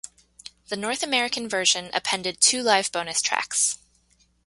The 0.69 0.75
North 0.75 1.03
American 1.03 1.47
version 1.47 1.91
appended 1.93 2.41
two 2.41 2.63
live 2.63 2.91
bonus 2.91 3.21
tracks. 3.21 3.77